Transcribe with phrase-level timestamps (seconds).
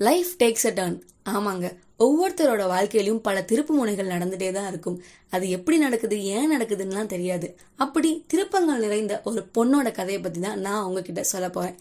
[0.00, 1.66] Life takes a turn ஆமாங்க.
[1.98, 5.02] ஒவ்வொருத்தரோட வாழ்க்கையிலும் பல திருப்பு முனைகள் நடந்துட்டே தான் இருக்கும்.
[5.30, 7.56] அது எப்படி நடக்குது ஏன் நடக்குதுன்னுலாம் தெரியாது.
[7.76, 11.78] அப்படி திருப்பங்கள் நிறைந்த ஒரு பொண்ணோட கதையை பற்றி தான் நான் உங்ககிட்ட சொல்ல போகிறேன்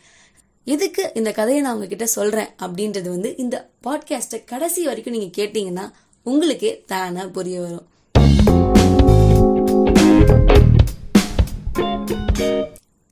[0.64, 5.92] எதுக்கு இந்த கதையை நான் உங்ககிட்ட சொல்கிறேன் அப்படின்றது வந்து இந்த பாட்காஸ்ட்டை கடைசி வரைக்கும் நீங்கள் கேட்டிங்கன்னா
[6.24, 7.86] உங்களுக்கே தானாக புரிய வரும்.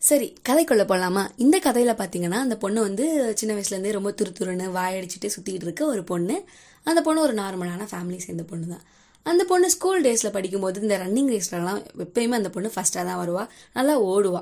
[0.07, 3.05] சரி கதைக்குள்ள போகலாமா இந்த கதையில் பார்த்தீங்கன்னா அந்த பொண்ணு வந்து
[3.39, 6.35] சின்ன வயசுலேருந்தே ரொம்ப துருதுருன்னு வாயடிச்சுட்டு சுற்றிட்டு இருக்க ஒரு பொண்ணு.
[6.83, 8.83] அந்த பொண்ணு ஒரு நார்மலான ஃபேமிலி சேர்ந்த பொண்ணு தான்
[9.25, 13.43] அந்த பொண்ணு ஸ்கூல் டேஸில் படிக்கும்போது இந்த ரன்னிங் ரேஸ்லலாம் எப்பயுமே அந்த பொண்ணு ஃபஸ்ட்டாக தான் வருவா.
[13.77, 14.41] நல்லா ஓடுவா.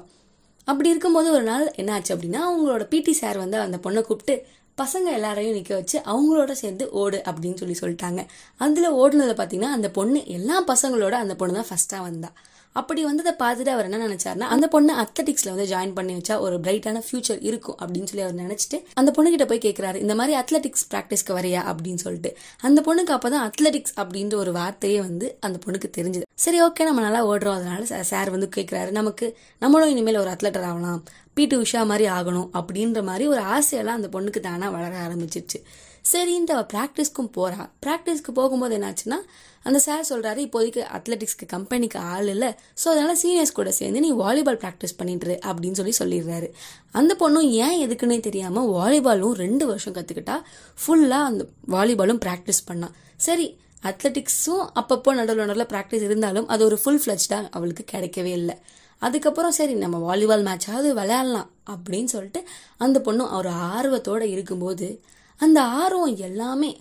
[0.68, 4.36] அப்படி இருக்கும்போது ஒரு நாள் என்ன ஆச்சு அப்படின்னா அவங்களோட பிடி சார் வந்து அந்த பொண்ணை கூப்பிட்டு
[4.78, 8.22] பசங்க எல்லாரையும் நிற்க வச்சு அவங்களோட சேர்ந்து ஓடு அப்படின்னு சொல்லி சொல்லிட்டாங்க.
[8.66, 12.36] அதில் ஓடுனதை பார்த்தீங்கன்னா அந்த பொண்ணு எல்லா பசங்களோட அந்த பொண்ணு தான் ஃபஸ்ட்டாக வந்தாள்
[12.74, 17.02] அப்படி வந்ததை பார்த்துட்டு அவர் என்ன நினைச்சாருன்னா அந்த பொண்ணு அத்லட்டிக்ஸ்ல வந்து ஜாயின் பண்ணி வச்சா ஒரு பிரைட்டான
[17.12, 21.76] ஃபியூச்சர் இருக்கும் அப்படின்னு சொல்லி அவர் நினைச்சிட்டு அந்த பொண்ணுகிட்ட போய் கேட்கிறாரு இந்த மாதிரி அத்லெட்டிக்ஸ் ப்ராக்டிஸ்க்கு வரையா?
[21.76, 22.38] அப்படின்னு சொல்லிட்டு.
[22.60, 26.22] அந்த பொண்ணுக்கு அப்பதான் அத்லெட்டிக்ஸ் அப்படின்ற ஒரு வார்த்தையே வந்து அந்த பொண்ணுக்கு தெரிஞ்சது.
[26.36, 31.04] சரி ஓகே நம்ம நல்லா ஓடுறோம் அதனால சார் வந்து கேட்கிறாரு நமக்கு நம்மளும் இனிமேல் ஒரு அத்லெட்டர் ஆகலாம்.
[31.34, 32.50] பிடி உஷா மாதிரி ஆகணும்.
[32.54, 35.64] அப்படின்ற மாதிரி ஒரு ஆசையெல்லாம் அந்த பொண்ணுக்கு தானா வளர ஆரம்பிச்சிருச்சு.
[36.12, 39.18] சரின்ட்டு அவள் ப்ராக்டிஸ்க்கும் போகிறாள் ப்ராக்டிஸ்க்கு போகும்போது என்னாச்சுன்னா
[39.64, 44.60] அந்த சார் சொல்கிறாரு இப்போதைக்கு அத்லெட்டிக்ஸ்க்கு கம்பெனிக்கு ஆள் இல்லை ஸோ அதனால் சீனியர்ஸ் கூட சேர்ந்து நீ வாலிபால்
[44.64, 46.48] ப்ராக்டிஸ் பண்ணிட்டுரு அப்படின்னு சொல்லி சொல்லிடுறாரு.
[46.92, 50.42] அந்த பொண்ணும் ஏன் எதுக்குன்னே தெரியாமல் வாலிபாலும் ரெண்டு வருஷம் கற்றுக்கிட்டா
[50.82, 57.02] ஃபுல்லாக அந்த வாலிபாலும் ப்ராக்டிஸ் பண்ணான் சரி அத்லெட்டிக்ஸும் அப்பப்போ நடுவில் நடுவில் ப்ராக்டிஸ் இருந்தாலும் அது ஒரு ஃபுல்
[57.06, 58.56] ஃபிளஜ்டா அவளுக்கு கிடைக்கவே இல்லை.
[59.00, 62.44] அதுக்கப்புறம் சரி நம்ம வாலிபால் மேட்சாவது விளையாடலாம் அப்படின்னு சொல்லிட்டு
[62.78, 65.02] அந்த பொண்ணும் ஒரு ஆர்வத்தோட இருக்கும்போது
[65.40, 66.72] அந்த ஆர்வம் எல்லாமே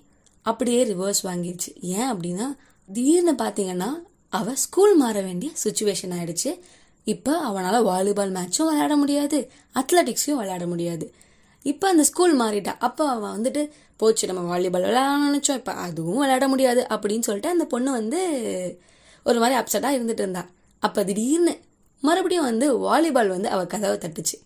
[0.42, 1.70] அப்படியே ரிவர்ஸ் வாங்கிடுச்சு.
[1.80, 2.46] ஏன் அப்படின்னா
[2.88, 3.90] திடீர்னு பார்த்தீங்கன்னா
[4.28, 6.58] அவள் ஸ்கூல் மாற வேண்டிய சுச்சுவேஷன் ஆயிடுச்சு.
[7.04, 11.12] இப்போ அவனால் வாலிபால் மேட்சும் விளையாட முடியாது அத்லெட்டிக்ஸையும் விளையாட முடியாது.
[11.62, 12.72] இப்போ அந்த ஸ்கூல் மாறிட்டா.
[12.78, 15.60] அப்போ அவன் வந்துட்டு போச்சு நம்ம வாலிபால் விளையாடணும்னு நினச்சோம்.
[15.60, 18.20] இப்போ அதுவும் விளையாட முடியாது அப்படின்னு சொல்லிட்டு அந்த பொண்ணு வந்து
[19.22, 20.46] ஒரு மாதிரி அப்செட்டாக இருந்துட்டு இருந்தா.
[20.78, 21.54] அப்போ திடீர்னு
[22.00, 24.36] மறுபடியும் வந்து வாலிபால் வந்து அவள் கதவை தட்டுச்சு.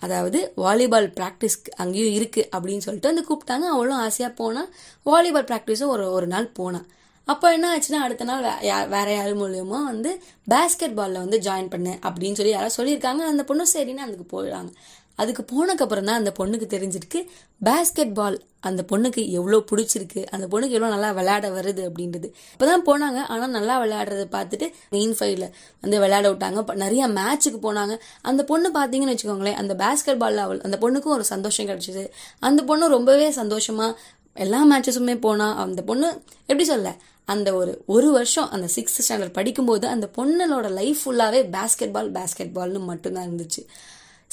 [0.00, 3.66] அதாவது வாலிபால் ப்ராக்டிஸ் அங்கேயும் இருக்கு அப்படின்னு சொல்லிட்டு வந்து கூப்பிட்டாங்க.
[3.74, 4.68] அவளும் ஆசையாக போனால்
[5.06, 6.86] வாலிபால் ப்ராக்டிஸும் ஒரு ஒரு நாள் போனான்
[7.28, 8.46] அப்போ என்ன ஆச்சுன்னா அடுத்த நாள்
[8.88, 10.10] வேற யார் மூலியமா வந்து
[10.50, 13.22] பேஸ்கெட் பாலில் வந்து ஜாயின் பண்ணு அப்படின்னு சொல்லி யாராவது சொல்லியிருக்காங்க.
[13.32, 14.70] அந்த பொண்ணு சரின்னு அதுக்கு போயிடுறாங்க.
[15.18, 17.20] அதுக்கு போனக்கப்புறம் தான் அந்த பொண்ணுக்கு தெரிஞ்சிருக்கு
[17.66, 18.36] பேஸ்கெட் பால்
[18.68, 22.28] அந்த பொண்ணுக்கு எவ்வளோ பிடிச்சிருக்கு அந்த பொண்ணுக்கு எவ்வளோ நல்லா விளையாட வருது அப்படின்றது.
[22.54, 25.46] இப்போ தான் போனாங்க ஆனால் நல்லா விளையாடுறத பார்த்துட்டு மெயின் ஃபைவ்ல
[25.84, 26.64] வந்து விளையாட விட்டாங்க.
[26.84, 27.96] நிறைய மேட்சுக்கு போனாங்க.
[28.30, 32.04] அந்த பொண்ணு பார்த்தீங்கன்னு வச்சுக்கோங்களேன் அந்த பேஸ்கெட் பால்ல அவள் அந்த பொண்ணுக்கும் ஒரு சந்தோஷம் கிடைச்சிது.
[32.48, 33.96] அந்த பொண்ணு ரொம்பவே சந்தோஷமாக
[34.36, 36.08] எல்லா மேட்சஸுமே போனால் அந்த பொண்ணு
[36.50, 36.88] எப்படி சொல்ல
[37.32, 42.54] அந்த ஒரு ஒரு வருஷம் அந்த சிக்ஸ்த் ஸ்டாண்டர்ட் படிக்கும்போது அந்த பொண்ணுனோட லைஃப் ஃபுல்லாகவே பேஸ்கெட் பால் பேஸ்கெட்
[42.56, 43.62] பால்னு மட்டும்தான் இருந்துச்சு.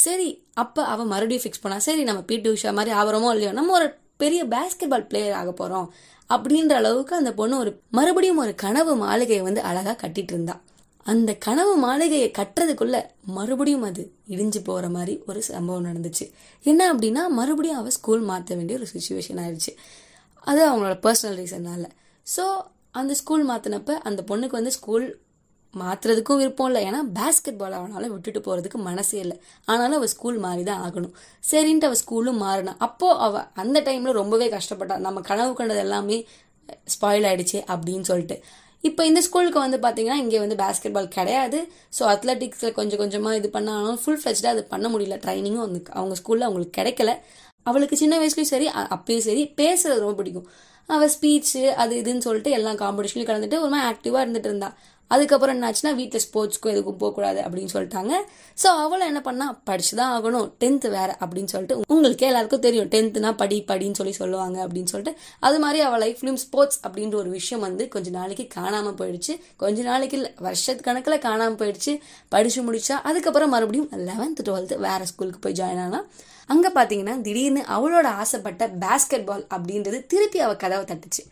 [0.04, 3.88] சரி அப்போ அவள் மறுபடியும் ஃபிக்ஸ் பண்ணா சரி நம்ம பிடி உஷா மாதிரி ஆகிறோமோ இல்லையோ நம்ம ஒரு
[4.18, 5.88] பெரிய பேஸ்கெட் பால் பிளேயர் ஆக போகிறோம்
[6.30, 10.56] அப்படின்ற அளவுக்கு அந்த பொண்ணு ஒரு மறுபடியும் ஒரு கனவு மாளிகையை வந்து அழகாக கட்டிட்டு இருந்தா.
[11.06, 12.98] அந்த கனவு மாளிகையை கட்டுறதுக்குள்ள
[13.38, 16.26] மறுபடியும் அது இடிஞ்சு போகிற மாதிரி ஒரு சம்பவம் நடந்துச்சு.
[16.64, 19.74] என்ன அப்படின்னா மறுபடியும் அவள் ஸ்கூல் மாற்ற வேண்டிய ஒரு சுச்சுவேஷன் ஆயிடுச்சு.
[20.48, 21.88] அது அவங்களோட பர்சனல் ரீசன்னால
[22.28, 22.44] ஸோ
[23.00, 25.06] அந்த ஸ்கூல் மாற்றினப்ப அந்த பொண்ணுக்கு வந்து ஸ்கூல்
[25.74, 26.82] மாற்றுறதுக்கும் விருப்பம் இல்லை.
[26.90, 29.38] ஏன்னா பேஸ்கெட் பால் அவனால விட்டுட்டு போகிறதுக்கு மனசே இல்லை.
[29.72, 31.14] ஆனாலும் அவள் ஸ்கூல் மாறி தான் ஆகணும்.
[31.52, 32.74] சரின்ட்டு அவள் ஸ்கூலும் மாறினா.
[32.88, 34.98] அப்போது அவள் அந்த டைமில் ரொம்பவே கஷ்டப்பட்டா.
[35.08, 36.18] நம்ம கனவு கண்டது எல்லாமே
[36.96, 38.38] ஸ்பாயில் ஆயிடுச்சு அப்படின்னு சொல்லிட்டு.
[38.90, 41.58] இப்போ இந்த ஸ்கூலுக்கு வந்து பார்த்தீங்கன்னா இங்கே வந்து பேஸ்கெட் பால் கிடையாது
[41.98, 45.18] ஸோ அத்லெட்டிக்ஸில் கொஞ்சம் கொஞ்சமாக இது பண்ணாலும் ஃபுல் ஃப்ளெஜ்டாக அது பண்ண முடியல.
[45.26, 47.14] ட்ரைனிங்கும் வந்து அவங்க ஸ்கூலில் அவங்களுக்கு கிடைக்கல.
[47.70, 50.48] அவளுக்கு சின்ன வயசுலையும் சரி அப்பயும் சரி பேசுறது ரொம்ப பிடிக்கும்.
[50.90, 54.70] அவள் ஸ்பீச்சு அது இதுன்னு சொல்லிட்டு எல்லா காம்படிஷன்லையும் கலந்துட்டு ஒரு மாதிரி ஆக்டிவாக இருந்துட்டு இருந்தா.
[55.16, 58.14] அதுக்கப்புறம் என்னாச்சுன்னா வீட்டில் ஸ்போர்ட்ஸ்க்கும் எதுக்கும் போகக்கூடாது அப்படின்னு சொல்லிட்டாங்க.
[58.62, 60.48] ஸோ அவளை என்ன பண்ணா படிச்சு தான் ஆகணும்.
[60.64, 62.90] டென்த்து வேறு அப்படின்னு சொல்லிட்டு உங்களுக்கே எல்லாருக்கும் தெரியும்.
[62.96, 65.16] டென்த்துனா படி படின்னு சொல்லி சொல்லுவாங்க அப்படின்னு சொல்லிட்டு.
[65.50, 69.36] அது மாதிரி அவள் லைஃப்லையும் ஸ்போர்ட்ஸ் அப்படின்ற ஒரு விஷயம் வந்து கொஞ்ச நாளைக்கு காணாமல் போயிடுச்சு.
[69.64, 71.96] கொஞ்ச நாளைக்கு இல்லை வருஷத்து கணக்கில் காணாமல் போயிடுச்சு.
[72.36, 76.08] படித்து முடிச்சா அதுக்கப்புறம் மறுபடியும் லெவன்த்து டுவெல்த்து வேறு ஸ்கூலுக்கு போய் ஜாயின் ஆனால்
[76.54, 81.24] அங்கே பார்த்தீங்கன்னா திடீர்னு அவளோட ஆசைப்பட்ட பேஸ்கெட் பால் அப்படின்றது திருப்பி அவள் கதவை தட்டுச்சு.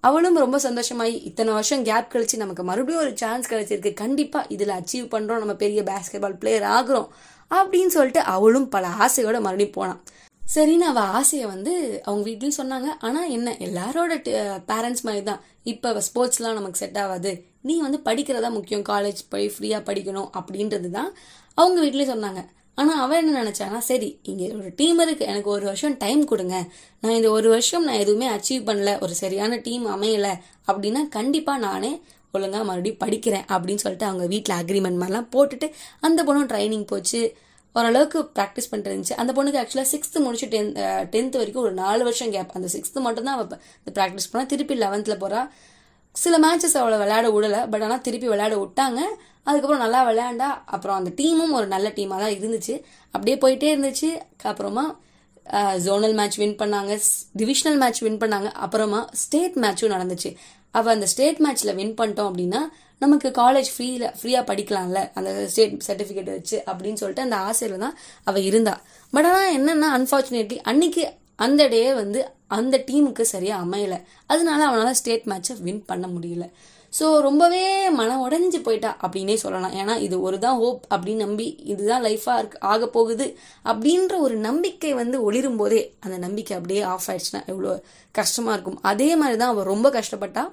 [0.00, 3.94] அவளும் ரொம்ப சந்தோஷமாயி இத்தனை வருஷம் கேப் கழிச்சு நமக்கு மறுபடியும் ஒரு சான்ஸ் கிடைச்சிருக்கு.
[3.94, 5.38] கண்டிப்பா இதுல அச்சீவ் பண்றோம்.
[5.38, 7.08] நம்ம பெரிய பேஸ்கெட் பால் பிளேயர் ஆகுறோம்.
[7.50, 10.02] அப்படின்னு சொல்லிட்டு அவளும் பல ஆசையோட மறுபடியும் போனான்.
[10.54, 12.88] சரின்னு அவ ஆசையை வந்து அவங்க வீட்லயும் சொன்னாங்க.
[13.00, 14.14] ஆனா என்ன எல்லாரோட
[14.68, 17.44] பேரண்ட்ஸ் மாதிரி தான் இப்ப ஸ்போர்ட்ஸ்லாம் நமக்கு செட் ஆகாது.
[17.60, 18.82] நீ வந்து படிக்கிறதா முக்கியம்.
[18.82, 21.10] காலேஜ் போய் ஃப்ரீயா படிக்கணும் அப்படின்றது தான்
[21.54, 22.42] அவங்க வீட்லயும் சொன்னாங்க.
[22.78, 26.56] ஆனால் அவன் என்ன நினச்சான்னா சரி இங்கே ஒரு டீம் இருக்குது எனக்கு ஒரு வருஷம் டைம் கொடுங்க.
[27.00, 28.92] நான் இந்த ஒரு வருஷம் நான் எதுவுமே அச்சீவ் பண்ணல.
[29.04, 30.32] ஒரு சரியான டீம் அமையலை.
[30.70, 31.92] அப்படின்னா கண்டிப்பாக நானே
[32.32, 33.44] ஒழுங்காக மறுபடியும் படிக்கிறேன்.
[33.54, 35.68] அப்படின்னு சொல்லிட்டு அவங்க வீட்டில் அக்ரிமெண்ட் மாதிரிலாம் போட்டுட்டு
[36.08, 37.22] அந்த பொண்ணும் ட்ரைனிங் போச்சு.
[37.78, 39.16] ஓரளவுக்கு ப்ராக்டிஸ் பண்ணிட்டு இருந்துச்சு.
[39.22, 40.72] அந்த பொண்ணுக்கு ஆக்சுவலாக சிக்ஸ்த்து முடிச்சு டென்
[41.14, 45.20] டென்த் வரைக்கும் ஒரு நாலு வருஷம் கேப் அந்த சிக்ஸ்த்து மட்டும்தான் அவள் இந்த ப்ராக்டிஸ் பண்ணால் திருப்பி லெவன்த்தில்
[45.22, 45.42] போகிறா
[46.22, 47.60] சில மேட்சஸ் அவளை விளையாட விடலை.
[47.72, 49.00] பட் ஆனால் திருப்பி விளையாட விட்டாங்க.
[49.42, 50.48] அதுக்கப்புறம் நல்லா விளையாண்டா.
[50.74, 52.74] அப்புறம் அந்த டீமும் ஒரு நல்ல டீமாக தான் இருந்துச்சு.
[53.10, 54.10] அப்படியே போயிட்டே இருந்துச்சு.
[54.42, 54.84] அப்புறமா
[55.84, 56.94] ஜோனல் மேட்ச் வின் பண்ணாங்க.
[57.40, 58.50] டிவிஷனல் மேட்ச் வின் பண்ணாங்க.
[58.64, 60.32] அப்புறமா ஸ்டேட் மேட்ச்சும் நடந்துச்சு.
[60.70, 62.60] அவள் அந்த ஸ்டேட் மேட்ச்சில் வின் பண்ணிட்டோம் அப்படின்னா
[62.98, 65.00] நமக்கு காலேஜ் ஃப்ரீல ஃப்ரீயாக படிக்கலாம்ல.
[65.18, 68.74] அந்த ஸ்டேட் சர்டிஃபிகேட் வச்சு அப்படின்னு சொல்லிட்டு அந்த ஆசையில் தான் அவள் இருந்தா.
[69.12, 71.04] பட் ஆனால் என்னென்னா அன்ஃபார்ச்சுனேட்லி அன்னைக்கு
[71.44, 72.20] அந்த டே வந்து
[72.56, 73.98] அந்த டீமுக்கு சரியாக அமையலை.
[74.32, 76.44] அதனால அவனால் ஸ்டேட் மேட்சை வின் பண்ண முடியல.
[76.92, 77.64] ஸோ ரொம்பவே
[77.98, 79.74] மன உடஞ்சி போயிட்டா அப்படின்னே சொல்லலாம்.
[79.80, 83.26] ஏன்னா இது ஒரு தான் ஹோப் அப்படின்னு நம்பி இதுதான் லைஃபாக இருக்கு ஆக போகுது
[83.70, 87.74] அப்படின்ற ஒரு நம்பிக்கை வந்து ஒளிரும் போதே அந்த நம்பிக்கை அப்படியே ஆஃப் ஆயிடுச்சுன்னா எவ்வளோ
[88.14, 88.80] கஷ்டமாக இருக்கும்.
[88.92, 90.44] அதே மாதிரி தான் அவள் ரொம்ப கஷ்டப்பட்டா.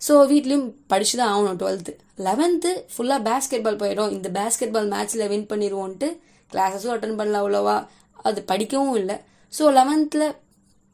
[0.00, 1.92] ஸோ வீட்லேயும் படிச்சு தான் ஆகணும் டுவெல்த்து
[2.26, 4.12] லெவன்த்து ஃபுல்லாக பேஸ்கெட் பால் போயிடும்.
[4.16, 6.08] இந்த பேஸ்கெட் பால் மேட்ச்சில் வின் பண்ணிடுவோன்ட்டு
[6.52, 7.76] கிளாஸஸும் அட்டன் பண்ணல அவ்வளோவா.
[8.28, 9.16] அது படிக்கவும் இல்லை.
[9.58, 10.26] ஸோ லெவன்த்தில்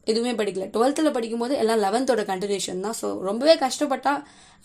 [0.07, 0.65] எதுவுமே படிக்கல.
[0.75, 2.95] டுவெல்த்தில் படிக்கும்போது எல்லாம் லெவன்த்தோட கண்டினியூஷன் தான்.
[3.01, 4.13] ஸோ ரொம்பவே கஷ்டப்பட்டா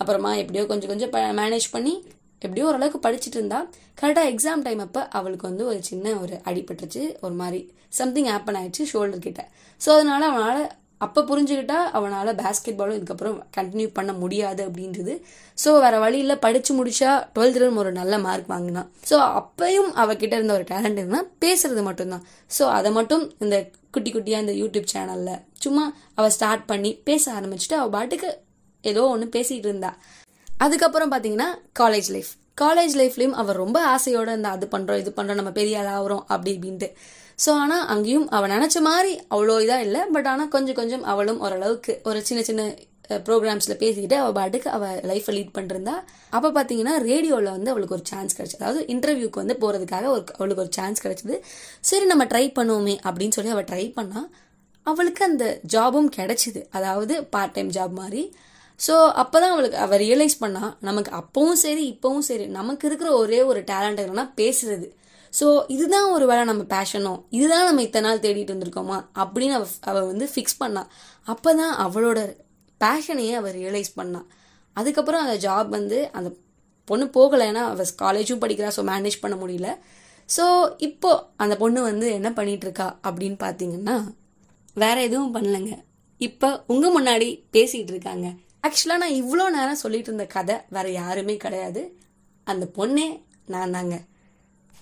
[0.00, 1.94] அப்புறமா எப்படியோ கொஞ்சம் கொஞ்சம் மேனேஜ் பண்ணி
[2.42, 3.58] எப்படியோ ஓரளவுக்கு படிச்சுட்டு இருந்தா
[4.00, 7.60] கரெக்டாக எக்ஸாம் டைம் அப்போ அவளுக்கு வந்து ஒரு சின்ன ஒரு அடிபட்டுருச்சு ஒரு மாதிரி
[8.00, 9.42] சம்திங் ஹேப்பன் ஆயிடுச்சு ஷோல்டர் கிட்ட.
[9.80, 10.64] ஸோ அதனால அவனால்
[11.04, 15.14] அப்போ புரிஞ்சுக்கிட்டா அவனால் பேஸ்கெட் பாலும் இதுக்கப்புறம் கண்டினியூ பண்ண முடியாது அப்படின்றது.
[15.62, 20.66] ஸோ வேற வழியில் படித்து முடிச்சா டுவெல்த்தில் ஒரு நல்ல மார்க் வாங்கினான் ஸோ அப்பையும் அவகிட்ட இருந்த ஒரு
[20.72, 22.24] டேலண்ட் என்ன பேசுறது மட்டும்தான்.
[22.58, 23.58] ஸோ அதை மட்டும் இந்த
[23.96, 25.36] குட்டி குட்டியாக இந்த யூடியூப் சேனலில்.
[25.64, 25.84] சும்மா
[26.18, 28.30] அவள் ஸ்டார்ட் பண்ணி பேச ஆரம்பிச்சுட்டு அவள் பாட்டுக்கு
[28.84, 29.92] ஏதோ ஒன்று பேசிகிட்டு இருந்தா.
[30.64, 31.48] அதுக்கப்புறம் பார்த்தீங்கன்னா
[31.80, 35.96] காலேஜ் லைஃப் காலேஜ் லைஃப்லேயும் அவள் ரொம்ப ஆசையோடு இருந்தா அது பண்ணுறோம் இது பண்ணுறோம் நம்ம பெரிய ஆளாகிறோம்
[35.96, 36.88] ஆகிறோம் அப்படி இப்படின்ட்டு.
[37.44, 40.02] ஸோ ஆனால் அங்கேயும் அவள் நினச்ச மாதிரி அவ்வளோ இதாக இல்லை.
[40.14, 42.62] பட் ஆனால் கொஞ்சம் கொஞ்சம் அவளும் ஓரளவுக்கு ஒரு சின்ன சின்ன
[43.26, 45.94] ப்ரோக்ராம்ஸில் பேசிக்கிட்டு அவள் பாட்டுக்கு அவள் லைஃப்பை லீட் பண்ணிருந்தா.
[46.36, 48.60] அப்போ பார்த்தீங்கன்னா ரேடியோவில் வந்து அவளுக்கு ஒரு சான்ஸ் கிடச்சிது.
[48.62, 51.36] அதாவது இன்டர்வியூக்கு வந்து போகிறதுக்காக ஒரு அவளுக்கு ஒரு சான்ஸ் கிடச்சிது.
[51.90, 54.22] சரி நம்ம ட்ரை பண்ணுவோமே அப்படின்னு சொல்லி அவள் ட்ரை பண்ணா
[54.86, 55.44] அவளுக்கு அந்த
[55.74, 56.60] ஜாபும் கிடைச்சிது.
[56.78, 58.24] அதாவது பார்ட் டைம் ஜாப் மாதிரி.
[58.80, 63.40] ஸோ அப்போ தான் அவளுக்கு அவள் ரியலைஸ் பண்ணா நமக்கு அப்பவும் சரி இப்போவும் சரி நமக்கு இருக்கிற ஒரே
[63.50, 64.88] ஒரு டேலண்ட் என்னன்னா பேசுறது.
[65.38, 68.98] ஸோ இதுதான் ஒரு வேளை நம்ம பேஷனோ இதுதான் நம்ம இத்தனை நாள் தேடிட்டு இருந்திருக்கோமா?
[69.22, 70.82] அப்படின்னு அவ அவள் வந்து ஃபிக்ஸ் பண்ணா.
[71.26, 72.18] அப்போ தான் அவளோட
[72.80, 74.20] பேஷனையே அவள் ரியலைஸ் பண்ணா.
[74.76, 76.30] அதுக்கப்புறம் அந்த ஜாப் வந்து அந்த
[76.88, 79.68] பொண்ணு போகலைன்னா அவள் காலேஜும் படிக்கிறா ஸோ மேனேஜ் பண்ண முடியல.
[80.28, 80.44] ஸோ
[80.88, 83.96] இப்போ அந்த பொண்ணு வந்து என்ன பண்ணிட்டு இருக்கா அப்படின்னு பார்த்தீங்கன்னா
[84.74, 85.74] வேற எதுவும் பண்ணலைங்க.
[86.20, 88.26] இப்போ உங்கள் முன்னாடி பேசிகிட்டு இருக்காங்க.
[88.66, 91.82] ஆக்சுவலாக நான் இவ்வளோ நேரம் சொல்லிட்டு இருந்த கதை வேற யாருமே கிடையாது.
[92.46, 93.08] அந்த பொண்ணே
[93.54, 93.96] நான் தாங்க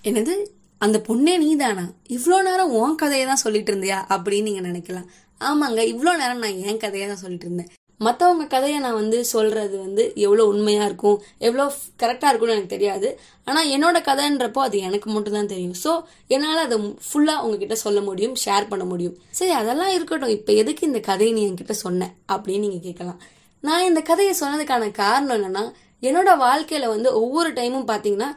[0.05, 0.33] என்னது?
[0.81, 1.83] அந்த பொண்ணே நீதானா?
[2.15, 3.97] இவ்வளோ நேரம் உன் கதையை தான் சொல்லிட்டு இருந்தியா?
[4.15, 5.07] அப்படின்னு நீங்க நினைக்கலாம்.
[5.41, 7.69] ஆமாங்க இவ்வளோ நேரம் நான் என் கதையை தான் சொல்லிட்டு இருந்தேன்.
[7.99, 11.17] மற்றவங்க கதையை நான் வந்து சொல்கிறது வந்து எவ்வளோ உண்மையாக இருக்கும்
[11.47, 11.65] எவ்வளோ
[12.01, 13.07] கரெக்டாக இருக்கும்னு எனக்கு தெரியாது.
[13.45, 15.77] ஆனால் என்னோட கதைன்றப்போ அது எனக்கு மட்டும் தான் தெரியும்.
[15.83, 15.91] ஸோ
[16.27, 19.15] என்னால் அதை ஃபுல்லாக உங்ககிட்ட சொல்ல முடியும் ஷேர் பண்ண முடியும்.
[19.29, 20.35] சரி அதெல்லாம் இருக்கட்டும்.
[20.37, 22.09] இப்போ எதுக்கு இந்த கதையை நீ என்கிட்ட சொன்ன?
[22.31, 23.19] அப்படின்னு நீங்கள் கேட்கலாம்.
[23.63, 25.65] நான் இந்த கதையை சொன்னதுக்கான காரணம் என்னன்னா
[26.03, 28.29] என்னோட வாழ்க்கையில் வந்து ஒவ்வொரு டைமும் பார்த்தீங்கன்னா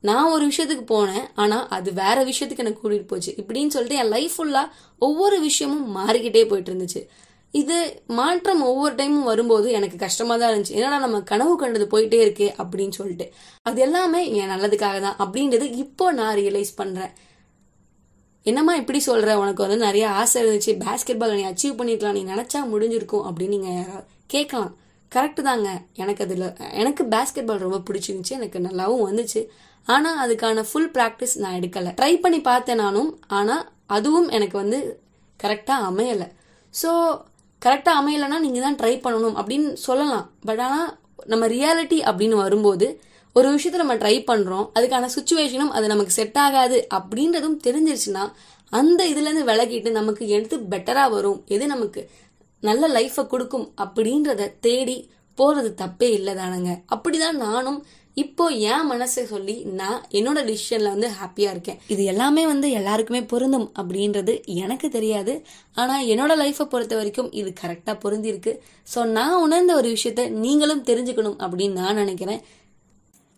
[0.00, 3.34] நான் ஒரு விஷயத்துக்கு போனேன் ஆனால் அது வேற விஷயத்துக்கு எனக்கு கூட்டிகிட்டு போச்சு.
[3.36, 4.66] இப்படின்னு சொல்லிட்டு என் லைஃப் ஃபுல்லாக
[4.98, 7.02] ஒவ்வொரு விஷயமும் மாறிக்கிட்டே போயிட்டு இருந்துச்சு.
[7.50, 10.74] இது மாற்றம் ஒவ்வொரு டைமும் வரும்போது எனக்கு கஷ்டமாக தான் இருந்துச்சு.
[10.78, 13.32] என்னடா நம்ம கனவு கண்டது போயிட்டே இருக்கே அப்படின்னு சொல்லிட்டு.
[13.62, 17.14] அது எல்லாமே என் நல்லதுக்காக தான் அப்படின்றது இப்போ நான் ரியலைஸ் பண்ணுறேன்
[18.42, 20.72] என்னம்மா இப்படி சொல்கிற உனக்கு வந்து நிறைய ஆசை இருந்துச்சு.
[20.84, 22.12] பேஸ்கெட் பால் நீ அச்சீவ் பண்ணிருக்கலாம்.
[22.12, 24.76] நீ நினச்சா முடிஞ்சிருக்கும் அப்படின்னு நீங்கள் யாராவது கேட்கலாம்.
[25.14, 25.68] கரெக்டு தாங்க.
[25.94, 28.34] எனக்கு அதில் எனக்கு பேஸ்கெட் பால் ரொம்ப பிடிச்சிருந்துச்சு.
[28.38, 29.42] எனக்கு நல்லாவும் வந்துச்சு.
[29.94, 31.90] ஆனால் அதுக்கான ஃபுல் ப்ராக்டிஸ் நான் எடுக்கலை.
[32.00, 33.10] ட்ரை பண்ணி பார்த்தேன் நானும்.
[33.38, 33.64] ஆனால்
[33.96, 34.78] அதுவும் எனக்கு வந்து
[35.40, 36.28] கரெக்டாக அமையலை.
[36.74, 36.90] ஸோ
[37.62, 40.26] கரெக்டாக அமையலைன்னா நீங்கள் தான் ட்ரை பண்ணணும் அப்படின்னு சொல்லலாம்.
[40.48, 40.90] பட் ஆனால்
[41.32, 42.86] நம்ம ரியாலிட்டி அப்படின்னு வரும்போது
[43.36, 48.24] ஒரு விஷயத்த நம்ம ட்ரை பண்ணுறோம் அதுக்கான சுச்சுவேஷனும் அது நமக்கு செட் ஆகாது அப்படின்றதும் தெரிஞ்சிருச்சுன்னா
[48.72, 52.00] அந்த இதுலேருந்து விலகிட்டு நமக்கு எடுத்து பெட்டராக வரும் எது நமக்கு
[52.62, 54.96] நல்ல லைஃப்பை கொடுக்கும் அப்படின்றத தேடி
[55.38, 56.70] போறது தப்பே இல்லை தானுங்க.
[56.94, 57.78] அப்படிதான் நானும்
[58.20, 61.80] இப்போ என் மனசை சொல்லி நான் என்னோட டிசிஷன்ல வந்து ஹாப்பியா இருக்கேன்.
[61.94, 65.34] இது எல்லாமே வந்து எல்லாருக்குமே பொருந்தும் அப்படின்றது எனக்கு தெரியாது.
[65.80, 68.54] ஆனா என்னோட லைஃப்பை பொறுத்த வரைக்கும் இது கரெக்டா பொருந்திருக்கு.
[68.92, 72.42] ஸோ நான் உணர்ந்த ஒரு விஷயத்த நீங்களும் தெரிஞ்சுக்கணும் அப்படின்னு நான் நினைக்கிறேன்.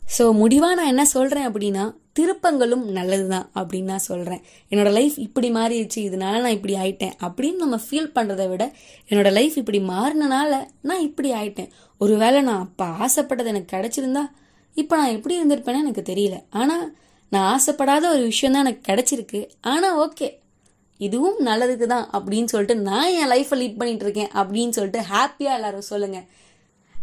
[0.02, 1.82] ஸோ முடிவாக நான் என்ன சொல்கிறேன் அப்படின்னா
[2.18, 7.62] திருப்பங்களும் நல்லது தான் அப்படின்னு நான் சொல்கிறேன் என்னோட லைஃப் இப்படி மாறிடுச்சு இதனால நான் இப்படி ஆயிட்டேன் அப்படின்னு
[7.64, 8.64] நம்ம ஃபீல் பண்ணுறதை விட
[9.08, 10.52] என்னோட லைஃப் இப்படி மாறினனால
[10.88, 11.70] நான் இப்படி ஆயிட்டேன்.
[12.00, 14.24] ஒருவேளை நான் அப்போ ஆசைப்பட்டது எனக்கு கிடைச்சிருந்தா
[14.76, 16.36] இப்போ நான் எப்படி இருந்திருப்பேன்னு எனக்கு தெரியல.
[16.50, 16.84] ஆனால்
[17.32, 19.40] நான் ஆசைப்படாத ஒரு விஷயம் தான் எனக்கு கிடச்சிருக்கு.
[19.72, 20.28] ஆனால் ஓகே.
[21.00, 25.90] இதுவும் நல்லதுக்கு தான் அப்படின்னு சொல்லிட்டு நான் என் லைஃப்பை லீட் பண்ணிட்டு இருக்கேன் அப்படின்னு சொல்லிட்டு ஹாப்பியாக எல்லாரும்
[25.92, 26.26] சொல்லுங்கள்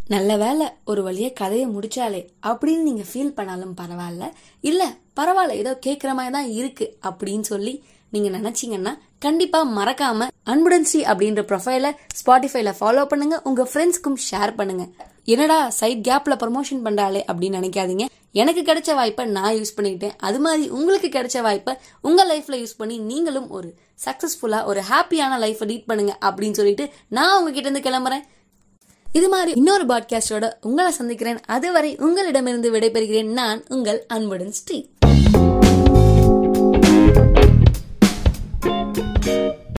[0.09, 2.19] நல்ல வேலை ஒரு வழியாக கதையை முடிச்சாலே
[2.49, 4.25] அப்படின்னு நீங்கள் ஃபீல் பண்ணாலும் பரவாயில்ல.
[4.63, 4.87] இல்லை
[5.19, 7.73] பரவாயில்ல ஏதோ கேட்குற மாதிரி தான் இருக்குது அப்படின்னு சொல்லி
[8.13, 14.91] நீங்கள் நினச்சிங்கன்னா கண்டிப்பாக மறக்காமல் அன்புடன் ஸ்ரீ அப்படின்ற ப்ரொஃபைலை ஸ்பாட்டிஃபைல ஃபாலோ பண்ணுங்கள் உங்கள் ஃப்ரெண்ட்ஸ்க்கும் ஷேர் பண்ணுங்கள்
[15.29, 18.05] என்னடா சைட் கேப்ல ப்ரமோஷன் பண்றாளே அப்படின்னு நினைக்காதீங்க.
[18.31, 20.11] எனக்கு கிடைச்ச வாய்ப்பை நான் யூஸ் பண்ணிக்கிட்டேன்.
[20.17, 23.73] அது மாதிரி உங்களுக்கு கிடைச்ச வாய்ப்பை உங்க லைஃப்ல யூஸ் பண்ணி நீங்களும் ஒரு
[24.05, 28.23] சக்சஸ்ஃபுல்லா ஒரு ஹாப்பியான லைஃப்பை லீட் பண்ணுங்க அப்படின்னு சொல்லிட்டு நான் உங்ககிட்ட இருந்து கிளம்புறேன்.
[29.13, 31.39] இது மாதிரி இன்னொரு பாட்காஸ்டோட உங்களை சந்திக்கிறேன்.
[31.45, 34.85] அதுவரை உங்களிடமிருந்து விடைபெறுகிறேன் நான் உங்கள் அன்புடன் ஸ்ரீ.